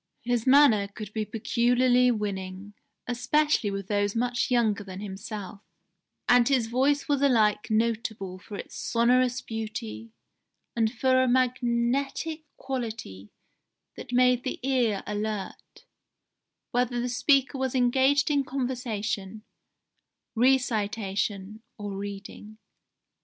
His 0.23 0.47
manner 0.47 0.87
could 0.87 1.13
be 1.13 1.25
peculiarly 1.25 2.09
winning, 2.09 2.73
especially 3.05 3.69
with 3.69 3.85
those 3.87 4.15
much 4.15 4.49
younger 4.49 4.83
than 4.83 4.99
himself, 4.99 5.61
and 6.27 6.47
his 6.49 6.65
voice 6.65 7.07
was 7.07 7.21
alike 7.21 7.69
notable 7.69 8.39
for 8.39 8.57
its 8.57 8.75
sonorous 8.75 9.41
beauty 9.41 10.11
and 10.75 10.91
for 10.91 11.21
a 11.21 11.27
magnetic 11.27 12.45
quality 12.57 13.29
that 13.95 14.11
made 14.11 14.43
the 14.43 14.59
ear 14.67 15.03
alert, 15.05 15.85
whether 16.71 16.99
the 16.99 17.07
speaker 17.07 17.59
was 17.59 17.75
engaged 17.75 18.31
in 18.31 18.43
conversation, 18.43 19.43
recitation, 20.33 21.61
or 21.77 21.95
reading. 21.95 22.57